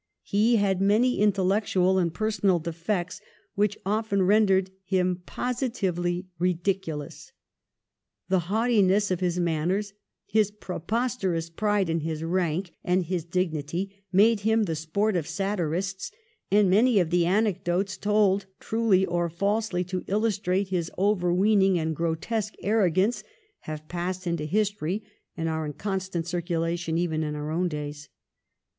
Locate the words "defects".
2.57-3.21